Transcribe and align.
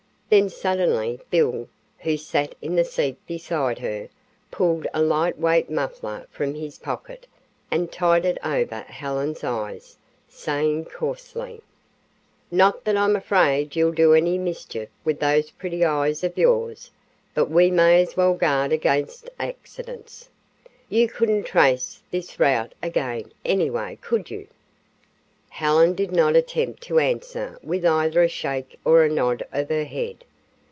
Then 0.33 0.47
suddenly 0.47 1.19
"Bill," 1.29 1.67
who 1.99 2.15
sat 2.15 2.55
in 2.61 2.77
the 2.77 2.85
seat 2.85 3.17
beside 3.27 3.79
her, 3.79 4.07
pulled 4.49 4.87
a 4.93 5.01
light 5.01 5.37
weight 5.37 5.69
muffler 5.69 6.25
from 6.31 6.55
his 6.55 6.77
pocket 6.79 7.27
and 7.69 7.91
tied 7.91 8.23
it 8.23 8.37
over 8.41 8.83
Helen's 8.83 9.43
eyes, 9.43 9.97
saying 10.29 10.85
coarsely: 10.85 11.59
"Not 12.49 12.85
that 12.85 12.95
I'm 12.95 13.17
afraid 13.17 13.75
you'll 13.75 13.91
do 13.91 14.13
any 14.13 14.37
mischief 14.37 14.87
with 15.03 15.19
those 15.19 15.51
pretty 15.51 15.83
eyes 15.83 16.23
of 16.23 16.37
yours, 16.37 16.91
but 17.33 17.49
we 17.49 17.69
may 17.69 18.01
as 18.01 18.15
well 18.15 18.33
guard 18.33 18.71
against 18.71 19.29
accidents. 19.37 20.29
You 20.87 21.09
couldn't 21.09 21.43
trace 21.43 22.03
this 22.09 22.39
route 22.39 22.73
again, 22.81 23.33
anyway, 23.43 23.97
could 23.99 24.31
you?" 24.31 24.47
Helen 25.55 25.93
did 25.95 26.13
not 26.13 26.33
attempt 26.37 26.81
to 26.83 26.97
answer 26.97 27.59
with 27.61 27.85
either 27.85 28.23
a 28.23 28.29
shake 28.29 28.79
or 28.85 29.03
a 29.03 29.09
nod 29.09 29.43
of 29.51 29.67
her 29.67 29.83
head. 29.83 30.23